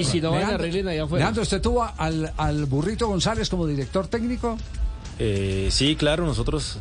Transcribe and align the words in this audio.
Y 0.00 0.04
si 0.04 0.20
no 0.20 0.30
van 0.32 0.42
a 0.44 0.58
Leandro, 0.58 0.90
allá 0.90 1.02
afuera. 1.04 1.24
Leandro, 1.24 1.42
¿usted 1.42 1.60
tuvo 1.60 1.88
al, 1.96 2.32
al 2.36 2.64
Burrito 2.66 3.06
González 3.08 3.48
como 3.48 3.66
director 3.66 4.06
técnico? 4.08 4.56
Eh, 5.18 5.68
sí, 5.70 5.96
claro, 5.96 6.24
nosotros 6.26 6.78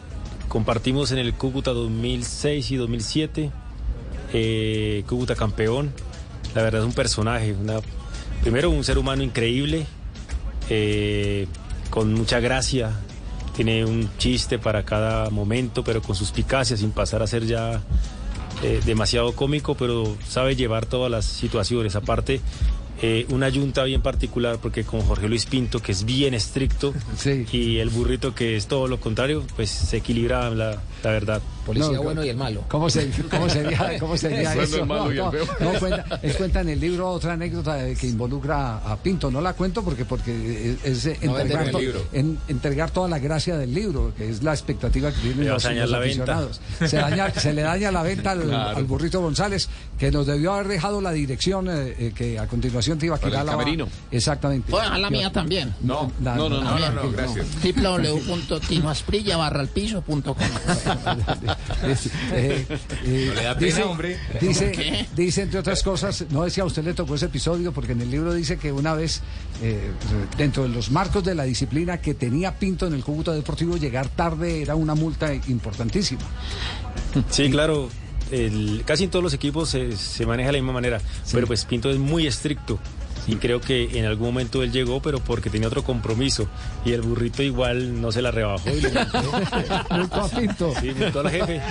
compartimos 0.48 1.12
en 1.12 1.18
el 1.20 1.34
Cúcuta 1.34 1.72
2006 1.72 2.72
y 2.72 2.76
2007. 2.78 3.52
Eh, 4.34 5.04
Cúcuta 5.08 5.36
campeón. 5.36 5.92
La 6.56 6.64
verdad 6.64 6.82
es 6.82 6.88
un 6.88 6.94
personaje. 6.94 7.54
una- 7.54 7.82
primero, 8.42 8.70
un 8.70 8.84
ser 8.84 8.98
humano 8.98 9.22
increíble, 9.24 9.86
eh, 10.70 11.48
con 11.90 12.14
mucha 12.14 12.40
gracia. 12.40 12.92
Tiene 13.56 13.84
un 13.84 14.10
chiste 14.18 14.58
para 14.58 14.84
cada 14.86 15.30
momento, 15.30 15.84
pero 15.84 16.02
con 16.02 16.16
suspicacia, 16.16 16.78
sin 16.78 16.92
pasar 16.92 17.22
a 17.22 17.28
ser 17.28 17.46
ya 17.46 17.82
eh, 18.64 18.82
demasiado 18.86 19.34
cómico, 19.36 19.76
pero 19.76 20.16
sabe 20.28 20.56
llevar 20.56 20.86
todas 20.86 21.10
las 21.12 21.26
situaciones. 21.26 21.96
Aparte, 21.96 22.42
eh, 23.02 23.26
una 23.30 23.50
yunta 23.50 23.84
bien 23.84 24.02
particular, 24.02 24.58
porque 24.62 24.84
con 24.84 25.02
Jorge 25.02 25.28
Luis 25.30 25.46
Pinto, 25.46 25.82
que 25.82 25.92
es 25.92 26.04
bien 26.06 26.34
estricto, 26.34 26.94
Sí. 27.18 27.46
y 27.52 27.78
el 27.78 27.90
burrito, 27.90 28.34
que 28.36 28.56
es 28.58 28.68
todo 28.68 28.88
lo 28.88 29.00
contrario, 29.00 29.44
pues 29.56 29.70
se 29.70 29.98
equilibra 29.98 30.50
la, 30.50 30.82
la 31.04 31.12
verdad. 31.12 31.42
Policía 31.66 31.92
No, 31.98 32.04
bueno 32.04 32.26
y 32.26 32.30
el 32.30 32.38
malo. 32.38 32.64
¿Cómo, 32.68 32.90
se, 32.90 33.10
cómo 33.30 33.48
sería, 33.48 33.96
cómo 34.00 34.18
sería 34.18 34.50
Bueno, 34.56 34.62
eso? 34.64 34.78
el 34.80 34.86
malo 34.88 35.06
no, 35.06 35.10
y 35.14 35.18
el 35.18 35.24
no, 35.24 35.32
feo. 35.32 35.46
no, 35.60 35.80
cuenta, 35.80 36.20
él 36.24 36.36
cuenta 36.36 36.62
en 36.62 36.70
el 36.70 36.80
libro 36.80 37.10
otra 37.10 37.34
anécdota 37.34 37.78
que 37.94 38.08
involucra 38.08 38.78
a 38.78 38.98
Pinto. 38.98 39.30
No 39.30 39.40
la 39.40 39.54
cuento 39.54 39.84
porque, 39.84 40.04
porque 40.04 40.78
es, 40.84 41.06
es 41.06 41.22
entregar, 41.22 41.70
to- 41.70 41.80
en- 42.12 42.40
entregar 42.48 42.90
toda 42.90 43.08
la 43.08 43.20
gracia 43.20 43.56
del 43.56 43.72
libro, 43.74 44.14
que 44.18 44.28
es 44.30 44.42
la 44.42 44.54
expectativa 44.54 45.12
que 45.12 45.20
tienen 45.22 45.48
los, 45.48 45.64
los 45.64 45.74
la 45.90 46.00
venta. 46.00 46.00
aficionados. 46.00 46.62
Se, 46.88 46.98
daña- 46.98 47.30
se 47.32 47.54
le 47.54 47.62
daña 47.62 47.92
la 47.92 48.02
venta 48.02 48.32
al, 48.32 48.40
Claro. 48.50 48.78
al 48.78 48.84
burrito 48.86 49.22
González, 49.22 49.70
que 50.00 50.10
nos 50.12 50.26
debió 50.26 50.54
haber 50.54 50.70
dejado 50.70 51.02
la 51.02 51.12
dirección 51.12 51.68
eh, 51.70 51.96
eh, 52.00 52.12
que 52.16 52.40
a 52.40 52.48
continuación 52.48 52.89
te 52.98 53.06
iba 53.06 53.16
a 53.16 53.20
Para 53.20 53.28
el 53.28 53.34
quitar 53.34 53.46
la 53.46 53.52
camerino. 53.52 53.88
Exactamente. 54.12 54.70
¿Puedo 54.70 54.84
dejar 54.84 55.00
la 55.00 55.10
mía 55.10 55.32
también? 55.32 55.74
No, 55.82 56.12
La- 56.24 56.36
no, 56.36 56.50
no, 56.50 56.62
no, 56.62 56.70
También. 56.70 56.96
no, 56.96 57.04
no, 57.04 57.12
gracias. 57.12 57.48
www.tinoasprilla 57.64 59.38
barra 59.38 59.60
al 59.62 59.68
piso 59.68 60.02
punto 60.02 60.36
dice, 63.60 63.84
hombre. 63.84 64.18
Dice, 64.42 65.08
dice, 65.16 65.42
entre 65.44 65.60
otras 65.60 65.84
cosas, 65.84 66.26
no 66.30 66.44
decía 66.44 66.64
a 66.64 66.66
usted 66.66 66.84
le 66.84 66.94
tocó 66.94 67.16
ese 67.16 67.26
episodio 67.26 67.72
porque 67.72 67.92
en 67.94 68.02
el 68.02 68.12
libro 68.12 68.34
dice 68.34 68.58
que 68.58 68.72
una 68.72 68.94
vez, 68.94 69.22
eh, 69.62 69.92
dentro 70.38 70.64
de 70.64 70.70
los 70.70 70.92
marcos 70.92 71.24
de 71.24 71.36
la 71.36 71.44
disciplina 71.44 72.00
que 72.00 72.14
tenía 72.14 72.58
Pinto 72.58 72.88
en 72.88 72.94
el 72.94 73.04
Cúcuta 73.04 73.32
Deportivo, 73.34 73.78
llegar 73.78 74.10
tarde 74.10 74.62
era 74.62 74.76
una 74.76 74.96
multa 74.96 75.34
importantísima. 75.34 76.22
Sí, 77.30 77.50
claro. 77.50 77.90
El- 78.32 78.84
casi 78.86 79.06
en 79.06 79.10
todos 79.10 79.24
los 79.24 79.34
equipos 79.34 79.70
se, 79.70 79.96
se 79.98 80.26
maneja 80.26 80.48
de 80.50 80.54
la 80.54 80.60
misma 80.60 80.74
manera, 80.74 81.02
pero 81.32 81.48
pues 81.48 81.66
Pinto 81.66 81.90
es 81.90 81.98
muy 81.98 82.28
estricto. 82.28 82.80
Y 83.30 83.36
creo 83.36 83.62
que 83.62 84.00
en 84.00 84.06
algún 84.06 84.28
momento 84.28 84.64
él 84.64 84.72
llegó, 84.72 85.02
pero 85.02 85.20
porque 85.20 85.50
tenía 85.50 85.68
otro 85.68 85.84
compromiso. 85.84 86.48
Y 86.86 86.92
el 86.94 87.02
burrito 87.02 87.44
igual 87.44 88.02
no 88.02 88.12
se 88.12 88.22
la 88.22 88.32
rebajó. 88.32 88.70
Y 88.70 88.82
le 88.82 88.90
Pinto. 90.40 90.74
Sí, 90.82 90.92
multó 90.98 91.20
a 91.20 91.24
la 91.24 91.30
jefe. 91.30 91.62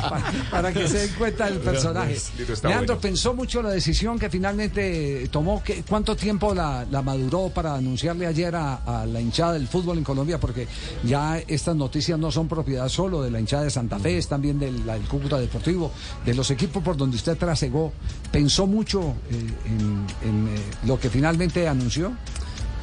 para, 0.00 0.32
para 0.50 0.72
que 0.72 0.88
se 0.88 0.98
den 0.98 1.10
cuenta 1.18 1.46
del 1.46 1.58
personaje. 1.58 2.14
Está 2.14 2.68
Leandro, 2.68 2.98
pensó 2.98 3.34
mucho 3.34 3.62
la 3.62 3.70
decisión 3.70 4.18
que 4.18 4.30
finalmente 4.30 5.28
tomó. 5.30 5.62
¿Qué- 5.62 5.82
¿Cuánto 5.88 6.16
tiempo 6.16 6.54
la, 6.54 6.86
la 6.90 7.02
maduró 7.02 7.50
para 7.54 7.74
anunciarle 7.74 8.26
ayer 8.26 8.54
a, 8.54 8.76
a 9.02 9.06
la 9.06 9.20
hinchada 9.20 9.54
del 9.54 9.66
fútbol 9.68 9.98
en 9.98 10.04
Colombia? 10.04 10.38
Porque 10.38 10.66
ya 11.04 11.38
estas 11.46 11.76
noticias 11.76 12.18
no 12.18 12.30
son 12.30 12.48
propiedad 12.48 12.88
solo 12.88 13.22
de 13.22 13.30
la 13.30 13.40
hinchada 13.40 13.64
de 13.64 13.70
Santa 13.70 13.98
Fe, 13.98 14.18
es 14.18 14.28
también 14.28 14.58
del, 14.58 14.86
la 14.86 14.94
del 14.94 15.02
Cúcuta 15.08 15.38
Deportivo, 15.38 15.92
de 16.24 16.34
los 16.34 16.50
equipos 16.50 16.82
por 16.82 16.96
donde 16.96 17.16
usted 17.16 17.36
trasegó. 17.36 17.92
¿Pensó 18.30 18.66
mucho 18.66 19.14
eh, 19.30 19.65
en, 19.66 20.06
en, 20.22 20.48
eh, 20.48 20.60
lo 20.84 20.98
que 20.98 21.10
finalmente 21.10 21.68
anunció? 21.68 22.12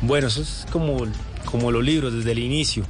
Bueno, 0.01 0.27
eso 0.27 0.41
es 0.41 0.65
como, 0.71 1.05
como 1.45 1.71
los 1.71 1.83
libros 1.83 2.13
desde 2.13 2.31
el 2.31 2.39
inicio. 2.39 2.83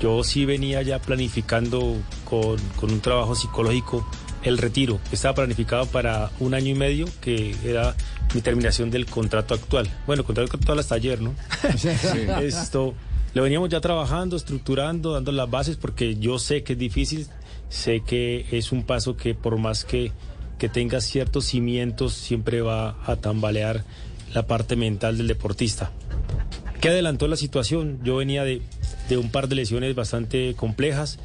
Yo 0.00 0.24
sí 0.24 0.44
venía 0.44 0.82
ya 0.82 0.98
planificando 0.98 1.96
con, 2.24 2.56
con 2.76 2.90
un 2.90 3.00
trabajo 3.00 3.34
psicológico 3.34 4.06
el 4.42 4.58
retiro. 4.58 5.00
Estaba 5.12 5.34
planificado 5.34 5.86
para 5.86 6.30
un 6.40 6.54
año 6.54 6.68
y 6.68 6.74
medio, 6.74 7.06
que 7.20 7.54
era 7.64 7.94
mi 8.34 8.40
terminación 8.40 8.90
del 8.90 9.06
contrato 9.06 9.54
actual. 9.54 9.88
Bueno, 10.06 10.24
contrato 10.24 10.56
actual 10.56 10.78
hasta 10.78 10.96
ayer, 10.96 11.20
¿no? 11.20 11.34
Esto 12.42 12.94
lo 13.34 13.42
veníamos 13.42 13.70
ya 13.70 13.80
trabajando, 13.80 14.36
estructurando, 14.36 15.12
dando 15.12 15.32
las 15.32 15.50
bases, 15.50 15.76
porque 15.76 16.16
yo 16.16 16.38
sé 16.38 16.62
que 16.62 16.74
es 16.74 16.78
difícil, 16.78 17.26
sé 17.68 18.00
que 18.00 18.46
es 18.52 18.72
un 18.72 18.84
paso 18.84 19.16
que 19.16 19.34
por 19.34 19.58
más 19.58 19.84
que, 19.84 20.12
que 20.62 20.68
tenga 20.68 21.00
ciertos 21.00 21.46
cimientos, 21.46 22.12
siempre 22.12 22.60
va 22.60 22.96
a 23.04 23.16
tambalear 23.16 23.82
la 24.32 24.46
parte 24.46 24.76
mental 24.76 25.18
del 25.18 25.26
deportista. 25.26 25.90
¿Qué 26.80 26.90
adelantó 26.90 27.26
la 27.26 27.34
situación? 27.34 27.98
Yo 28.04 28.14
venía 28.14 28.44
de, 28.44 28.62
de 29.08 29.16
un 29.16 29.28
par 29.32 29.48
de 29.48 29.56
lesiones 29.56 29.96
bastante 29.96 30.54
complejas. 30.54 31.18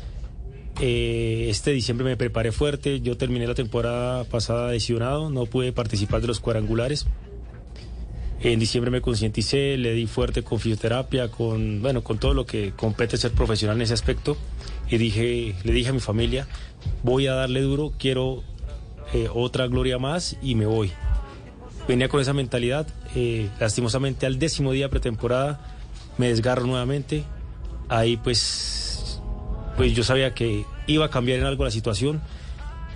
Eh, 0.81 1.49
este 1.51 1.69
diciembre 1.69 2.03
me 2.03 2.17
preparé 2.17 2.51
fuerte. 2.51 2.99
Yo 2.99 3.15
terminé 3.15 3.45
la 3.45 3.53
temporada 3.53 4.23
pasada 4.23 4.71
lesionado. 4.71 5.29
No 5.29 5.45
pude 5.45 5.71
participar 5.71 6.21
de 6.21 6.25
los 6.25 6.39
cuadrangulares. 6.39 7.05
En 8.41 8.59
diciembre 8.59 8.89
me 8.89 9.01
concienticé, 9.01 9.77
le 9.77 9.93
di 9.93 10.07
fuerte 10.07 10.41
con 10.41 10.59
fisioterapia, 10.59 11.29
con, 11.29 11.83
bueno, 11.83 12.03
con 12.03 12.17
todo 12.17 12.33
lo 12.33 12.47
que 12.47 12.73
compete 12.75 13.17
ser 13.17 13.33
profesional 13.33 13.75
en 13.75 13.83
ese 13.83 13.93
aspecto. 13.93 14.35
Y 14.89 14.97
dije, 14.97 15.53
le 15.63 15.73
dije 15.73 15.91
a 15.91 15.93
mi 15.93 15.99
familia, 15.99 16.47
voy 17.03 17.27
a 17.27 17.35
darle 17.35 17.61
duro, 17.61 17.93
quiero 17.99 18.43
eh, 19.23 19.29
otra 19.33 19.67
gloria 19.67 19.97
más 19.99 20.37
y 20.41 20.55
me 20.55 20.65
voy 20.65 20.91
venía 21.87 22.09
con 22.09 22.19
esa 22.19 22.33
mentalidad. 22.33 22.87
eh, 23.15 23.49
lastimosamente 23.59 24.25
al 24.25 24.37
décimo 24.37 24.71
día 24.71 24.89
pretemporada 24.89 25.59
me 26.17 26.27
desgarro 26.27 26.65
nuevamente. 26.65 27.23
Ahí 27.89 28.17
pues, 28.17 29.21
pues 29.77 29.93
yo 29.93 30.03
sabía 30.03 30.33
que 30.33 30.65
iba 30.87 31.05
a 31.05 31.09
cambiar 31.09 31.39
en 31.39 31.45
algo 31.45 31.63
la 31.63 31.71
situación. 31.71 32.21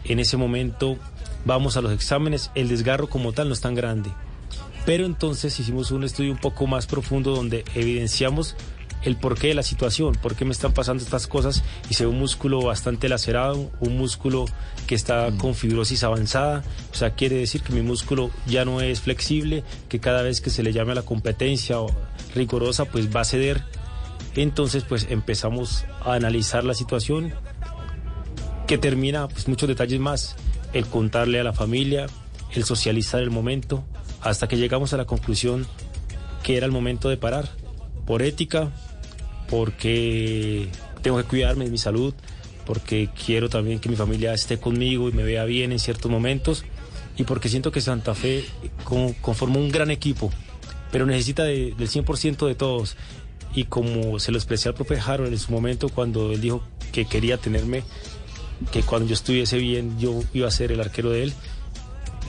En 0.04 0.20
ese 0.20 0.38
momento 0.38 0.98
vamos 1.46 1.78
a 1.78 1.82
los 1.82 1.94
exámenes. 1.94 2.52
El 2.56 2.68
desgarro 2.68 3.08
como 3.08 3.32
tal 3.32 3.48
no 3.48 3.54
es 3.54 3.62
tan 3.62 3.76
grande. 3.76 4.12
Pero 4.86 5.06
entonces 5.06 5.58
hicimos 5.60 5.92
un 5.92 6.04
estudio 6.04 6.32
un 6.32 6.40
poco 6.40 6.68
más 6.68 6.88
profundo 6.88 7.36
donde 7.36 7.64
evidenciamos 7.76 8.56
el 9.04 9.16
porqué 9.16 9.48
de 9.48 9.54
la 9.56 9.64
situación, 9.64 10.16
por 10.16 10.36
qué 10.36 10.46
me 10.46 10.52
están 10.52 10.74
pasando 10.74 11.04
estas 11.04 11.28
cosas 11.28 11.64
y 11.90 11.96
se 11.96 12.06
ve 12.06 12.12
un 12.12 12.20
músculo 12.20 12.62
bastante 12.62 13.10
lacerado, 13.10 13.72
un 13.80 13.98
músculo 13.98 14.46
que 14.88 14.96
está 14.96 15.32
con 15.38 15.56
fibrosis 15.56 16.04
avanzada, 16.04 16.64
o 16.92 16.96
sea, 16.96 17.16
quiere 17.16 17.38
decir 17.38 17.62
que 17.62 17.74
mi 17.74 17.82
músculo 17.82 18.30
ya 18.46 18.66
no 18.66 18.82
es 18.82 19.02
flexible, 19.02 19.64
que 19.90 20.00
cada 20.00 20.22
vez 20.22 20.42
que 20.42 20.50
se 20.50 20.64
le 20.64 20.74
llame 20.74 20.92
a 20.92 20.96
la 20.96 21.02
competencia 21.02 21.78
rigurosa, 22.36 22.86
pues 22.86 23.14
va 23.14 23.22
a 23.22 23.26
ceder. 23.26 23.64
Entonces, 24.36 24.84
pues 24.84 25.08
empezamos 25.10 25.86
a 26.04 26.14
analizar 26.14 26.64
la 26.64 26.74
situación 26.74 27.34
que 28.68 28.78
termina 28.78 29.28
pues 29.28 29.48
muchos 29.48 29.68
detalles 29.68 30.00
más, 30.00 30.36
el 30.74 30.86
contarle 30.86 31.40
a 31.40 31.44
la 31.44 31.54
familia, 31.54 32.06
el 32.54 32.64
socializar 32.64 33.22
el 33.22 33.32
momento, 33.32 33.84
hasta 34.22 34.48
que 34.48 34.58
llegamos 34.58 34.94
a 34.94 34.98
la 34.98 35.06
conclusión 35.06 35.68
que 36.44 36.58
era 36.58 36.66
el 36.66 36.72
momento 36.72 37.10
de 37.10 37.18
parar, 37.18 37.50
por 38.06 38.22
ética, 38.22 38.72
porque 39.52 40.68
tengo 41.04 41.18
que 41.18 41.24
cuidarme 41.26 41.66
de 41.66 41.72
mi 41.72 41.78
salud, 41.78 42.14
porque 42.66 43.10
quiero 43.26 43.50
también 43.50 43.80
que 43.80 43.90
mi 43.90 43.96
familia 43.96 44.34
esté 44.34 44.58
conmigo 44.58 45.10
y 45.10 45.12
me 45.12 45.24
vea 45.24 45.44
bien 45.46 45.72
en 45.72 45.80
ciertos 45.80 46.10
momentos, 46.10 46.64
y 47.18 47.24
porque 47.26 47.50
siento 47.50 47.72
que 47.72 47.82
Santa 47.82 48.16
Fe 48.16 48.46
con- 48.86 49.14
conforma 49.14 49.58
un 49.58 49.70
gran 49.70 49.92
equipo, 49.92 50.32
pero 50.92 51.06
necesita 51.06 51.44
de- 51.44 51.74
del 51.78 51.88
100% 51.90 52.48
de 52.48 52.56
todos. 52.56 52.96
Y 53.54 53.66
como 53.66 54.18
se 54.20 54.32
lo 54.32 54.38
expresé 54.38 54.70
al 54.70 54.76
profe 54.76 54.98
Harold 55.06 55.34
en 55.34 55.38
su 55.40 55.52
momento 55.52 55.90
cuando 55.90 56.32
él 56.32 56.40
dijo 56.40 56.64
que 56.94 57.04
quería 57.06 57.38
tenerme, 57.38 57.84
que 58.72 58.82
cuando 58.84 59.08
yo 59.10 59.14
estuviese 59.14 59.58
bien 59.58 60.00
yo 60.00 60.22
iba 60.34 60.48
a 60.48 60.52
ser 60.52 60.72
el 60.72 60.80
arquero 60.80 61.10
de 61.10 61.24
él, 61.24 61.34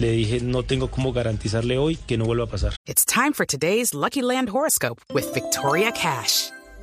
le 0.00 0.10
dije 0.10 0.40
no 0.40 0.64
tengo 0.64 0.90
cómo 0.90 1.12
garantizarle 1.12 1.78
hoy 1.78 1.94
que 1.96 2.18
no 2.18 2.24
vuelva 2.24 2.44
a 2.44 2.48
pasar. 2.48 2.74
It's 2.86 3.04
time 3.04 3.32
for 3.34 3.46
today's 3.46 3.94
Lucky 3.94 4.20
Land 4.22 4.48
horoscope 4.50 5.00
with 5.14 5.26
Victoria 5.32 5.92
Cash. 5.92 6.50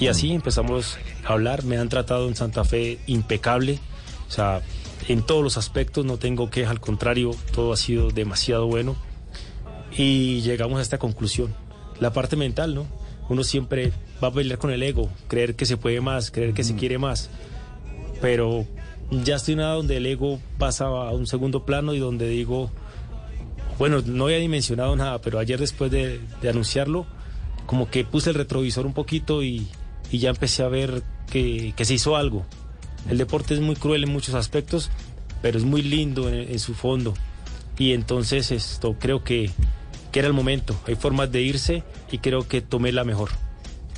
Y 0.00 0.08
así 0.08 0.32
empezamos 0.32 0.98
a 1.24 1.32
hablar. 1.32 1.64
Me 1.64 1.78
han 1.78 1.88
tratado 1.88 2.28
en 2.28 2.36
Santa 2.36 2.64
Fe 2.64 2.98
impecable. 3.06 3.78
O 4.28 4.30
sea, 4.30 4.62
en 5.08 5.22
todos 5.22 5.42
los 5.42 5.56
aspectos 5.56 6.04
no 6.04 6.16
tengo 6.18 6.50
queja. 6.50 6.70
Al 6.70 6.80
contrario, 6.80 7.30
todo 7.52 7.72
ha 7.72 7.76
sido 7.76 8.10
demasiado 8.10 8.66
bueno. 8.66 8.96
Y 9.96 10.40
llegamos 10.40 10.78
a 10.78 10.82
esta 10.82 10.98
conclusión. 10.98 11.54
La 12.00 12.12
parte 12.12 12.36
mental, 12.36 12.74
¿no? 12.74 12.86
Uno 13.28 13.44
siempre 13.44 13.92
va 14.22 14.28
a 14.28 14.32
pelear 14.32 14.58
con 14.58 14.70
el 14.70 14.82
ego, 14.82 15.08
creer 15.28 15.54
que 15.54 15.64
se 15.64 15.76
puede 15.76 16.00
más, 16.00 16.30
creer 16.30 16.52
que 16.52 16.64
se 16.64 16.74
quiere 16.74 16.98
más. 16.98 17.30
Pero 18.20 18.66
ya 19.10 19.36
estoy 19.36 19.54
nada 19.54 19.74
donde 19.74 19.96
el 19.96 20.06
ego 20.06 20.40
pasa 20.58 20.86
a 20.86 21.10
un 21.12 21.26
segundo 21.26 21.64
plano 21.64 21.94
y 21.94 22.00
donde 22.00 22.28
digo, 22.28 22.70
bueno, 23.78 24.02
no 24.04 24.24
había 24.24 24.38
dimensionado 24.38 24.94
nada, 24.96 25.20
pero 25.20 25.38
ayer 25.38 25.58
después 25.58 25.90
de, 25.90 26.20
de 26.42 26.48
anunciarlo, 26.50 27.06
como 27.66 27.88
que 27.88 28.04
puse 28.04 28.30
el 28.30 28.36
retrovisor 28.36 28.84
un 28.84 28.92
poquito 28.92 29.42
y, 29.42 29.68
y 30.10 30.18
ya 30.18 30.30
empecé 30.30 30.62
a 30.62 30.68
ver 30.68 31.02
que, 31.30 31.74
se 31.76 31.94
hizo 31.94 32.16
algo. 32.16 32.44
El 33.08 33.18
deporte 33.18 33.54
es 33.54 33.60
muy 33.60 33.76
cruel 33.76 34.04
en 34.04 34.10
muchos 34.10 34.34
aspectos, 34.34 34.90
pero 35.42 35.58
es 35.58 35.64
muy 35.64 35.82
lindo 35.82 36.28
en, 36.28 36.50
en 36.50 36.58
su 36.58 36.74
fondo. 36.74 37.14
Y 37.78 37.92
entonces 37.92 38.50
esto 38.50 38.96
creo 38.98 39.24
que, 39.24 39.50
que 40.12 40.20
era 40.20 40.28
el 40.28 40.34
momento. 40.34 40.76
Hay 40.86 40.94
formas 40.94 41.30
de 41.32 41.42
irse 41.42 41.82
y 42.10 42.18
creo 42.18 42.46
que 42.46 42.60
tomé 42.60 42.92
la 42.92 43.04
mejor. 43.04 43.30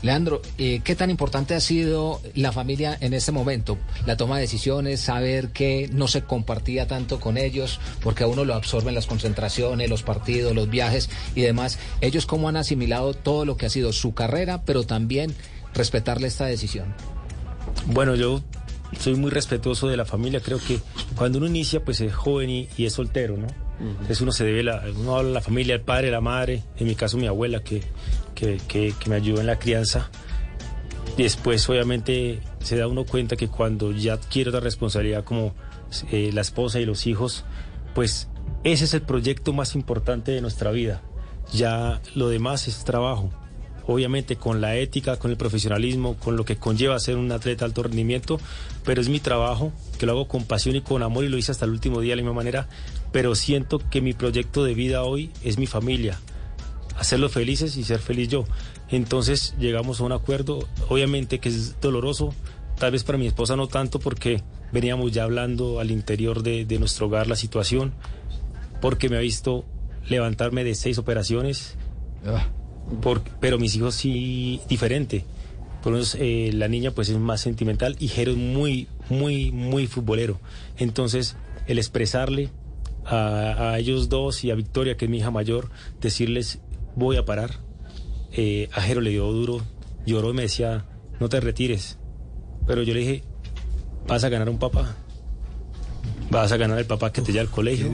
Leandro, 0.02 0.42
eh, 0.58 0.82
¿qué 0.84 0.94
tan 0.94 1.10
importante 1.10 1.54
ha 1.54 1.60
sido 1.60 2.20
la 2.34 2.52
familia 2.52 2.96
en 3.00 3.14
este 3.14 3.32
momento? 3.32 3.78
La 4.04 4.16
toma 4.16 4.36
de 4.36 4.42
decisiones, 4.42 5.00
saber 5.00 5.48
que 5.48 5.88
no 5.92 6.06
se 6.06 6.22
compartía 6.22 6.86
tanto 6.86 7.18
con 7.18 7.38
ellos, 7.38 7.80
porque 8.02 8.24
a 8.24 8.26
uno 8.26 8.44
lo 8.44 8.54
absorben 8.54 8.94
las 8.94 9.06
concentraciones, 9.06 9.88
los 9.88 10.02
partidos, 10.02 10.54
los 10.54 10.68
viajes 10.68 11.08
y 11.34 11.40
demás. 11.40 11.78
¿Ellos 12.00 12.26
cómo 12.26 12.48
han 12.48 12.56
asimilado 12.56 13.14
todo 13.14 13.44
lo 13.44 13.56
que 13.56 13.66
ha 13.66 13.70
sido 13.70 13.92
su 13.92 14.12
carrera, 14.12 14.62
pero 14.64 14.84
también 14.84 15.34
respetarle 15.76 16.26
esta 16.26 16.46
decisión? 16.46 16.94
Bueno, 17.86 18.14
yo 18.14 18.42
soy 18.98 19.14
muy 19.14 19.30
respetuoso 19.30 19.88
de 19.88 19.96
la 19.96 20.04
familia. 20.04 20.40
Creo 20.40 20.58
que 20.58 20.80
cuando 21.16 21.38
uno 21.38 21.46
inicia, 21.46 21.84
pues 21.84 22.00
es 22.00 22.14
joven 22.14 22.50
y, 22.50 22.68
y 22.76 22.86
es 22.86 22.94
soltero, 22.94 23.36
¿no? 23.36 23.46
Entonces 23.78 24.22
uno 24.22 24.32
se 24.32 24.44
debe, 24.44 24.62
la, 24.62 24.82
uno 24.96 25.16
habla 25.16 25.30
a 25.30 25.34
la 25.34 25.40
familia, 25.42 25.74
el 25.74 25.82
padre, 25.82 26.10
la 26.10 26.22
madre, 26.22 26.62
en 26.78 26.86
mi 26.86 26.94
caso 26.94 27.18
mi 27.18 27.26
abuela 27.26 27.62
que, 27.62 27.82
que, 28.34 28.58
que, 28.66 28.94
que, 28.98 29.10
me 29.10 29.16
ayudó 29.16 29.40
en 29.40 29.46
la 29.46 29.58
crianza. 29.58 30.10
Después 31.18 31.68
obviamente 31.68 32.40
se 32.60 32.76
da 32.76 32.88
uno 32.88 33.04
cuenta 33.04 33.36
que 33.36 33.48
cuando 33.48 33.92
ya 33.92 34.14
adquiere 34.14 34.48
otra 34.48 34.60
responsabilidad 34.60 35.24
como 35.24 35.54
eh, 36.10 36.30
la 36.32 36.40
esposa 36.40 36.80
y 36.80 36.86
los 36.86 37.06
hijos, 37.06 37.44
pues 37.94 38.28
ese 38.64 38.86
es 38.86 38.94
el 38.94 39.02
proyecto 39.02 39.52
más 39.52 39.74
importante 39.74 40.32
de 40.32 40.40
nuestra 40.40 40.70
vida. 40.70 41.02
Ya 41.52 42.00
lo 42.14 42.28
demás 42.28 42.68
es 42.68 42.82
trabajo. 42.84 43.30
Obviamente 43.86 44.36
con 44.36 44.60
la 44.60 44.76
ética, 44.76 45.16
con 45.16 45.30
el 45.30 45.36
profesionalismo, 45.36 46.16
con 46.16 46.36
lo 46.36 46.44
que 46.44 46.56
conlleva 46.56 46.98
ser 46.98 47.16
un 47.16 47.30
atleta 47.30 47.64
alto 47.64 47.84
rendimiento, 47.84 48.40
pero 48.84 49.00
es 49.00 49.08
mi 49.08 49.20
trabajo, 49.20 49.72
que 49.98 50.06
lo 50.06 50.12
hago 50.12 50.28
con 50.28 50.44
pasión 50.44 50.76
y 50.76 50.80
con 50.80 51.02
amor 51.02 51.24
y 51.24 51.28
lo 51.28 51.38
hice 51.38 51.52
hasta 51.52 51.64
el 51.64 51.70
último 51.70 52.00
día 52.00 52.12
de 52.12 52.16
la 52.16 52.22
misma 52.22 52.34
manera, 52.34 52.68
pero 53.12 53.34
siento 53.34 53.78
que 53.78 54.00
mi 54.00 54.12
proyecto 54.12 54.64
de 54.64 54.74
vida 54.74 55.04
hoy 55.04 55.30
es 55.44 55.58
mi 55.58 55.66
familia, 55.66 56.18
hacerlos 56.96 57.32
felices 57.32 57.76
y 57.76 57.84
ser 57.84 58.00
feliz 58.00 58.28
yo. 58.28 58.44
Entonces 58.88 59.54
llegamos 59.58 60.00
a 60.00 60.04
un 60.04 60.12
acuerdo, 60.12 60.66
obviamente 60.88 61.38
que 61.38 61.48
es 61.48 61.80
doloroso, 61.80 62.34
tal 62.78 62.92
vez 62.92 63.04
para 63.04 63.18
mi 63.18 63.26
esposa 63.26 63.56
no 63.56 63.68
tanto 63.68 64.00
porque 64.00 64.42
veníamos 64.72 65.12
ya 65.12 65.24
hablando 65.24 65.80
al 65.80 65.90
interior 65.90 66.42
de, 66.42 66.64
de 66.64 66.78
nuestro 66.78 67.06
hogar 67.06 67.26
la 67.26 67.36
situación, 67.36 67.94
porque 68.80 69.08
me 69.08 69.16
ha 69.16 69.20
visto 69.20 69.64
levantarme 70.08 70.64
de 70.64 70.74
seis 70.74 70.98
operaciones, 70.98 71.76
por, 73.00 73.22
pero 73.40 73.58
mis 73.58 73.74
hijos 73.76 73.94
sí 73.94 74.60
diferente. 74.68 75.24
Por 75.82 75.92
lo 75.92 75.98
menos 75.98 76.16
eh, 76.18 76.50
la 76.52 76.68
niña 76.68 76.90
pues 76.90 77.08
es 77.08 77.18
más 77.18 77.40
sentimental 77.40 77.96
y 77.98 78.08
Jero 78.08 78.32
es 78.32 78.38
muy, 78.38 78.88
muy, 79.08 79.52
muy 79.52 79.86
futbolero. 79.86 80.40
Entonces 80.78 81.36
el 81.66 81.78
expresarle 81.78 82.50
a, 83.04 83.72
a 83.72 83.78
ellos 83.78 84.08
dos 84.08 84.44
y 84.44 84.50
a 84.50 84.54
Victoria, 84.54 84.96
que 84.96 85.04
es 85.04 85.10
mi 85.10 85.18
hija 85.18 85.30
mayor, 85.30 85.70
decirles 86.00 86.60
voy 86.96 87.16
a 87.16 87.24
parar. 87.24 87.60
Eh, 88.32 88.68
a 88.72 88.80
Jero 88.82 89.00
le 89.00 89.10
dio 89.10 89.30
duro, 89.30 89.62
lloró 90.04 90.30
y 90.30 90.34
me 90.34 90.42
decía, 90.42 90.84
no 91.20 91.28
te 91.28 91.40
retires. 91.40 91.98
Pero 92.66 92.82
yo 92.82 92.92
le 92.94 93.00
dije, 93.00 93.22
vas 94.08 94.24
a 94.24 94.28
ganar 94.28 94.48
un 94.48 94.58
papá. 94.58 94.96
Vas 96.30 96.50
a 96.50 96.56
ganar 96.56 96.78
el 96.78 96.86
papá 96.86 97.12
que 97.12 97.22
te 97.22 97.32
lleva 97.32 97.42
al 97.42 97.50
colegio, 97.50 97.88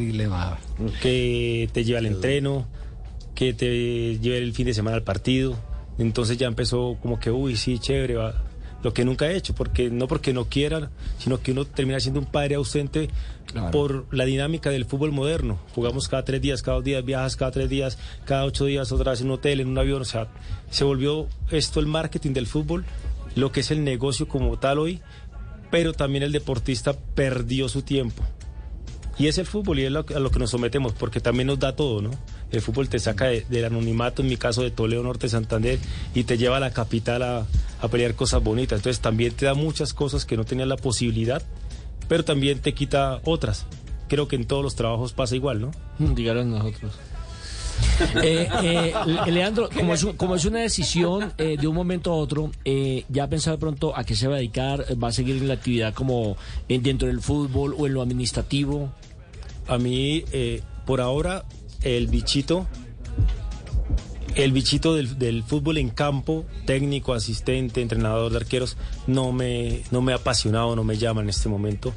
que 1.02 1.68
te 1.72 1.84
lleva 1.84 1.98
al 1.98 2.06
entreno, 2.06 2.66
que 3.34 3.52
te 3.54 4.18
lleve 4.18 4.38
el 4.38 4.52
fin 4.52 4.66
de 4.66 4.74
semana 4.74 4.96
al 4.96 5.02
partido. 5.02 5.56
Entonces 5.98 6.38
ya 6.38 6.46
empezó 6.46 6.96
como 7.00 7.18
que, 7.18 7.30
uy, 7.30 7.56
sí, 7.56 7.78
chévere, 7.78 8.14
va. 8.14 8.34
lo 8.82 8.92
que 8.92 9.04
nunca 9.04 9.28
he 9.28 9.36
hecho, 9.36 9.54
porque 9.54 9.90
no 9.90 10.08
porque 10.08 10.32
no 10.32 10.46
quieran, 10.46 10.90
sino 11.18 11.40
que 11.40 11.52
uno 11.52 11.64
termina 11.64 12.00
siendo 12.00 12.20
un 12.20 12.26
padre 12.26 12.56
ausente 12.56 13.08
claro. 13.46 13.70
por 13.70 14.06
la 14.14 14.24
dinámica 14.24 14.70
del 14.70 14.84
fútbol 14.84 15.12
moderno. 15.12 15.58
Jugamos 15.74 16.08
cada 16.08 16.24
tres 16.24 16.40
días, 16.40 16.62
cada 16.62 16.76
dos 16.76 16.84
días, 16.84 17.04
viajas 17.04 17.36
cada 17.36 17.50
tres 17.50 17.68
días, 17.68 17.98
cada 18.24 18.44
ocho 18.44 18.64
días 18.64 18.90
otra 18.90 19.12
vez 19.12 19.20
en 19.20 19.26
un 19.28 19.34
hotel, 19.34 19.60
en 19.60 19.68
un 19.68 19.78
avión. 19.78 20.02
O 20.02 20.06
sea, 20.06 20.28
se 20.70 20.84
volvió 20.84 21.28
esto 21.50 21.78
el 21.80 21.86
marketing 21.86 22.32
del 22.32 22.46
fútbol, 22.46 22.84
lo 23.36 23.52
que 23.52 23.60
es 23.60 23.70
el 23.70 23.84
negocio 23.84 24.26
como 24.26 24.58
tal 24.58 24.78
hoy, 24.78 25.00
pero 25.70 25.92
también 25.92 26.22
el 26.22 26.32
deportista 26.32 26.94
perdió 27.14 27.68
su 27.68 27.82
tiempo. 27.82 28.24
Y 29.18 29.26
es 29.26 29.38
el 29.38 29.46
fútbol 29.46 29.78
y 29.78 29.84
es 29.84 29.92
lo, 29.92 30.04
a 30.14 30.18
lo 30.18 30.30
que 30.30 30.38
nos 30.38 30.50
sometemos, 30.50 30.92
porque 30.92 31.20
también 31.20 31.46
nos 31.46 31.58
da 31.58 31.76
todo, 31.76 32.00
¿no? 32.00 32.10
El 32.50 32.60
fútbol 32.60 32.88
te 32.88 32.98
saca 32.98 33.26
de, 33.26 33.44
del 33.48 33.66
anonimato, 33.66 34.22
en 34.22 34.28
mi 34.28 34.36
caso 34.36 34.62
de 34.62 34.70
Toledo 34.70 35.02
Norte 35.02 35.28
Santander, 35.28 35.78
y 36.14 36.24
te 36.24 36.38
lleva 36.38 36.56
a 36.56 36.60
la 36.60 36.72
capital 36.72 37.22
a, 37.22 37.46
pelear 37.90 38.14
cosas 38.14 38.42
bonitas. 38.42 38.78
Entonces 38.78 39.00
también 39.00 39.34
te 39.34 39.46
da 39.46 39.54
muchas 39.54 39.92
cosas 39.92 40.24
que 40.24 40.36
no 40.36 40.44
tenías 40.44 40.68
la 40.68 40.76
posibilidad, 40.76 41.42
pero 42.08 42.24
también 42.24 42.60
te 42.60 42.74
quita 42.74 43.20
otras. 43.24 43.66
Creo 44.08 44.28
que 44.28 44.36
en 44.36 44.46
todos 44.46 44.62
los 44.62 44.76
trabajos 44.76 45.12
pasa 45.12 45.34
igual, 45.34 45.60
¿no? 45.60 45.70
Díganos 45.98 46.46
nosotros. 46.46 46.92
Eh, 48.22 48.48
eh, 48.62 48.94
Leandro, 49.28 49.68
como 49.70 49.94
es, 49.94 50.04
como 50.16 50.34
es, 50.34 50.44
una 50.44 50.60
decisión 50.60 51.32
eh, 51.38 51.56
de 51.58 51.66
un 51.66 51.74
momento 51.74 52.12
a 52.12 52.16
otro, 52.16 52.50
eh, 52.64 53.04
¿ya 53.08 53.28
pensado 53.28 53.58
pronto 53.58 53.96
a 53.96 54.04
qué 54.04 54.14
se 54.14 54.28
va 54.28 54.34
a 54.34 54.38
dedicar? 54.38 54.84
¿Va 55.02 55.08
a 55.08 55.12
seguir 55.12 55.36
en 55.36 55.48
la 55.48 55.54
actividad 55.54 55.94
como 55.94 56.36
dentro 56.68 57.08
del 57.08 57.20
fútbol 57.20 57.74
o 57.78 57.86
en 57.86 57.94
lo 57.94 58.02
administrativo? 58.02 58.92
A 59.68 59.78
mí, 59.78 60.24
eh, 60.32 60.62
por 60.84 61.00
ahora, 61.00 61.44
el 61.82 62.08
bichito, 62.08 62.66
el 64.34 64.52
bichito 64.52 64.94
del, 64.94 65.42
fútbol 65.44 65.78
en 65.78 65.90
campo, 65.90 66.44
técnico, 66.66 67.14
asistente, 67.14 67.82
entrenador 67.82 68.32
de 68.32 68.38
arqueros, 68.38 68.76
no 69.06 69.32
me, 69.32 69.82
no 69.90 70.02
me 70.02 70.12
ha 70.12 70.16
apasionado, 70.16 70.74
no 70.74 70.84
me 70.84 70.96
llama 70.96 71.22
en 71.22 71.28
este 71.28 71.48
momento. 71.48 71.92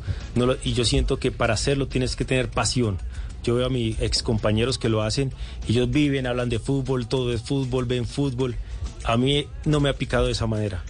Y 0.63 0.73
yo 0.73 0.85
siento 0.85 1.17
que 1.17 1.31
para 1.31 1.53
hacerlo 1.53 1.87
tienes 1.87 2.15
que 2.15 2.25
tener 2.25 2.49
pasión. 2.49 2.97
Yo 3.45 3.53
veo 3.53 3.67
a 3.67 3.69
mis 3.69 4.01
ex 4.01 4.23
compañeros 4.23 4.79
que 4.79 4.89
lo 4.89 5.03
hacen, 5.03 5.31
ellos 5.69 5.89
viven, 5.91 6.25
hablan 6.25 6.49
de 6.49 6.57
fútbol, 6.57 7.07
todo 7.07 7.31
es 7.31 7.43
fútbol, 7.43 7.85
ven 7.85 8.07
fútbol. 8.07 8.55
A 9.03 9.17
mí 9.17 9.45
no 9.65 9.79
me 9.79 9.89
ha 9.89 9.93
picado 9.93 10.25
de 10.25 10.31
esa 10.31 10.47
manera. 10.47 10.83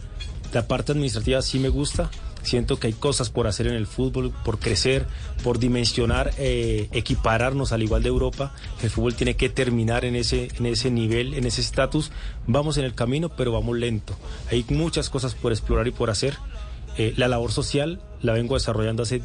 La 0.53 0.65
parte 0.65 0.93
administrativa 0.93 1.41
sí 1.41 1.59
me 1.59 1.67
gusta, 1.67 2.09
siento 2.43 2.79
que 2.79 2.87
hay 2.87 2.93
cosas 2.93 3.29
por 3.29 3.45
hacer 3.45 3.67
en 3.67 3.73
el 3.73 3.87
fútbol, 3.87 4.31
por 4.45 4.57
crecer, 4.57 5.05
por 5.43 5.59
dimensionar, 5.59 6.31
eh, 6.37 6.87
equipararnos 6.93 7.73
al 7.73 7.83
igual 7.83 8.03
de 8.03 8.09
Europa. 8.09 8.53
El 8.81 8.89
fútbol 8.89 9.15
tiene 9.15 9.35
que 9.35 9.49
terminar 9.49 10.05
en 10.05 10.15
ese, 10.15 10.47
en 10.57 10.65
ese 10.65 10.91
nivel, 10.91 11.33
en 11.33 11.45
ese 11.45 11.59
estatus. 11.59 12.13
Vamos 12.47 12.77
en 12.77 12.85
el 12.85 12.95
camino, 12.95 13.27
pero 13.27 13.51
vamos 13.51 13.77
lento. 13.77 14.15
Hay 14.49 14.65
muchas 14.69 15.09
cosas 15.09 15.35
por 15.35 15.51
explorar 15.51 15.89
y 15.89 15.91
por 15.91 16.09
hacer. 16.09 16.37
Eh, 16.97 17.13
la 17.17 17.27
labor 17.27 17.51
social 17.51 17.99
la 18.21 18.31
vengo 18.31 18.53
desarrollando 18.55 19.03
hace 19.03 19.21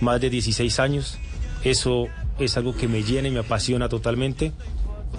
más 0.00 0.18
de 0.18 0.30
16 0.30 0.80
años. 0.80 1.18
Eso 1.62 2.08
es 2.44 2.56
algo 2.56 2.74
que 2.74 2.88
me 2.88 3.02
llena 3.02 3.28
y 3.28 3.30
me 3.30 3.40
apasiona 3.40 3.88
totalmente. 3.88 4.52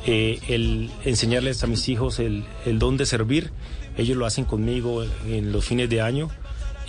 Eh, 0.06 0.40
el 0.48 0.90
enseñarles 1.06 1.64
a 1.64 1.68
mis 1.68 1.88
hijos 1.90 2.20
el, 2.20 2.46
don 2.66 2.98
de 2.98 3.06
servir. 3.06 3.52
Ellos 3.98 4.18
lo 4.18 4.26
hacen 4.26 4.46
conmigo 4.46 5.04
en 5.28 5.52
los 5.52 5.66
fines 5.66 5.90
de 5.90 6.02
año 6.02 6.30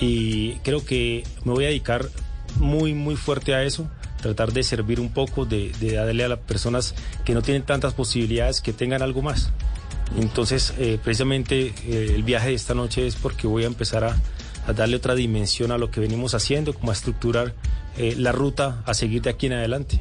y 0.00 0.52
creo 0.62 0.84
que 0.84 1.24
me 1.44 1.52
voy 1.52 1.64
a 1.64 1.68
dedicar 1.68 2.08
muy, 2.56 2.94
muy 2.94 3.16
fuerte 3.16 3.54
a 3.54 3.64
eso, 3.64 3.90
tratar 4.20 4.52
de 4.52 4.62
servir 4.62 5.00
un 5.00 5.12
poco, 5.12 5.44
de, 5.44 5.72
de 5.80 5.94
darle 5.94 6.24
a 6.24 6.28
las 6.28 6.38
personas 6.38 6.94
que 7.24 7.34
no 7.34 7.42
tienen 7.42 7.64
tantas 7.64 7.92
posibilidades 7.92 8.60
que 8.60 8.72
tengan 8.72 9.02
algo 9.02 9.20
más. 9.20 9.52
Entonces, 10.16 10.74
eh, 10.78 10.98
precisamente 11.02 11.74
eh, 11.86 12.12
el 12.14 12.22
viaje 12.22 12.48
de 12.48 12.54
esta 12.54 12.74
noche 12.74 13.06
es 13.06 13.16
porque 13.16 13.46
voy 13.46 13.64
a 13.64 13.66
empezar 13.66 14.04
a, 14.04 14.16
darle 14.74 14.96
otra 14.96 15.16
dimensión 15.16 15.72
a 15.72 15.78
lo 15.78 15.90
que 15.90 15.98
venimos 15.98 16.34
haciendo, 16.34 16.72
como 16.72 16.90
a 16.90 16.94
estructurar 16.94 17.52
la 17.98 18.30
ruta 18.30 18.80
a 18.86 18.94
seguir 18.94 19.20
de 19.22 19.30
aquí 19.30 19.46
en 19.46 19.54
adelante. 19.54 20.00